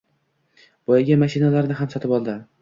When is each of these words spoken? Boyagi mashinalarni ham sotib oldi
Boyagi 0.91 1.17
mashinalarni 1.25 1.79
ham 1.83 1.93
sotib 1.93 2.17
oldi 2.19 2.37